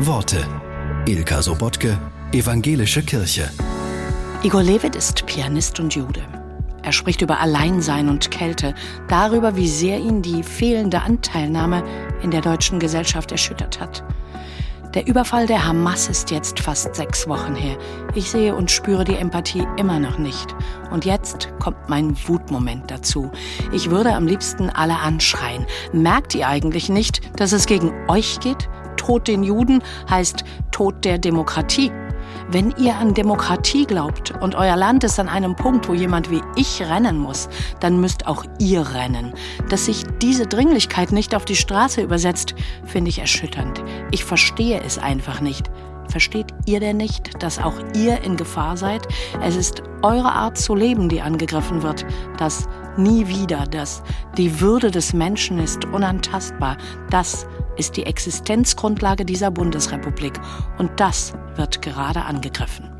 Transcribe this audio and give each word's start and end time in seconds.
Worte. 0.00 0.46
Ilka 1.06 1.42
Sobotke, 1.42 1.98
Evangelische 2.30 3.02
Kirche. 3.02 3.50
Igor 4.44 4.62
Levit 4.62 4.94
ist 4.94 5.26
Pianist 5.26 5.80
und 5.80 5.92
Jude. 5.92 6.22
Er 6.84 6.92
spricht 6.92 7.20
über 7.20 7.40
Alleinsein 7.40 8.08
und 8.08 8.30
Kälte, 8.30 8.76
darüber, 9.08 9.56
wie 9.56 9.66
sehr 9.66 9.98
ihn 9.98 10.22
die 10.22 10.44
fehlende 10.44 11.02
Anteilnahme 11.02 11.82
in 12.22 12.30
der 12.30 12.42
deutschen 12.42 12.78
Gesellschaft 12.78 13.32
erschüttert 13.32 13.80
hat. 13.80 14.04
Der 14.94 15.06
Überfall 15.06 15.46
der 15.46 15.66
Hamas 15.66 16.08
ist 16.08 16.30
jetzt 16.30 16.60
fast 16.60 16.94
sechs 16.94 17.28
Wochen 17.28 17.56
her. 17.56 17.76
Ich 18.14 18.30
sehe 18.30 18.54
und 18.54 18.70
spüre 18.70 19.04
die 19.04 19.16
Empathie 19.16 19.66
immer 19.76 19.98
noch 19.98 20.18
nicht. 20.18 20.54
Und 20.90 21.04
jetzt 21.04 21.50
kommt 21.58 21.88
mein 21.88 22.16
Wutmoment 22.26 22.90
dazu. 22.90 23.30
Ich 23.72 23.90
würde 23.90 24.14
am 24.14 24.26
liebsten 24.26 24.70
alle 24.70 24.98
anschreien. 24.98 25.66
Merkt 25.92 26.34
ihr 26.36 26.48
eigentlich 26.48 26.88
nicht, 26.88 27.38
dass 27.38 27.52
es 27.52 27.66
gegen 27.66 27.92
euch 28.08 28.38
geht? 28.40 28.68
Tod 28.98 29.26
den 29.26 29.42
Juden 29.42 29.82
heißt 30.10 30.44
Tod 30.70 31.06
der 31.06 31.16
Demokratie. 31.16 31.90
Wenn 32.50 32.74
ihr 32.78 32.96
an 32.96 33.14
Demokratie 33.14 33.86
glaubt 33.86 34.32
und 34.40 34.54
euer 34.54 34.76
Land 34.76 35.04
ist 35.04 35.18
an 35.20 35.28
einem 35.28 35.54
Punkt, 35.54 35.88
wo 35.88 35.94
jemand 35.94 36.30
wie 36.30 36.42
ich 36.56 36.82
rennen 36.82 37.18
muss, 37.18 37.48
dann 37.80 38.00
müsst 38.00 38.26
auch 38.26 38.44
ihr 38.58 38.86
rennen. 38.94 39.34
Dass 39.68 39.86
sich 39.86 40.04
diese 40.22 40.46
Dringlichkeit 40.46 41.12
nicht 41.12 41.34
auf 41.34 41.44
die 41.44 41.56
Straße 41.56 42.00
übersetzt, 42.00 42.54
finde 42.84 43.10
ich 43.10 43.18
erschütternd. 43.18 43.82
Ich 44.10 44.24
verstehe 44.24 44.80
es 44.82 44.98
einfach 44.98 45.40
nicht. 45.40 45.70
Versteht 46.08 46.46
ihr 46.64 46.80
denn 46.80 46.96
nicht, 46.96 47.42
dass 47.42 47.58
auch 47.58 47.74
ihr 47.94 48.22
in 48.22 48.36
Gefahr 48.36 48.78
seid? 48.78 49.06
Es 49.42 49.56
ist 49.56 49.82
eure 50.02 50.32
Art 50.32 50.56
zu 50.56 50.74
leben, 50.74 51.10
die 51.10 51.20
angegriffen 51.20 51.82
wird. 51.82 52.06
Das 52.38 52.66
nie 52.98 53.28
wieder, 53.28 53.66
das 53.66 54.02
die 54.36 54.60
Würde 54.60 54.90
des 54.90 55.12
Menschen 55.12 55.58
ist 55.58 55.84
unantastbar. 55.86 56.76
Das 57.10 57.46
ist 57.76 57.96
die 57.96 58.04
Existenzgrundlage 58.04 59.24
dieser 59.24 59.50
Bundesrepublik. 59.50 60.38
Und 60.78 60.90
das 61.00 61.32
wird 61.56 61.80
gerade 61.80 62.22
angegriffen. 62.22 62.97